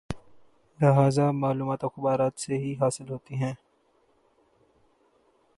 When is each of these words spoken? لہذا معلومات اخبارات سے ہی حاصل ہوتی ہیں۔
لہذا 0.79 1.31
معلومات 1.31 1.83
اخبارات 1.83 2.39
سے 2.39 2.57
ہی 2.57 2.73
حاصل 2.73 3.09
ہوتی 3.09 3.35
ہیں۔ 3.35 3.53